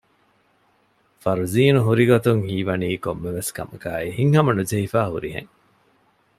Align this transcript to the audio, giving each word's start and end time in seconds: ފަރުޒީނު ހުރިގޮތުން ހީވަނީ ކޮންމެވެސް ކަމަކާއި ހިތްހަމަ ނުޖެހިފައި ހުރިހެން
ފަރުޒީނު 1.23 1.79
ހުރިގޮތުން 1.87 2.41
ހީވަނީ 2.47 2.89
ކޮންމެވެސް 3.03 3.51
ކަމަކާއި 3.57 4.07
ހިތްހަމަ 4.17 4.51
ނުޖެހިފައި 4.57 5.09
ހުރިހެން 5.13 5.51